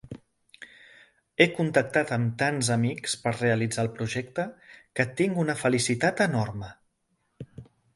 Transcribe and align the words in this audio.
He 1.39 1.47
contactat 1.57 2.15
amb 2.17 2.33
tants 2.41 2.71
amics 2.77 3.15
per 3.27 3.35
realitzar 3.37 3.87
el 3.87 3.93
projecte, 4.01 4.49
que 5.01 5.09
tinc 5.23 5.43
una 5.47 5.61
felicitat 5.65 6.29
enorme. 6.31 6.77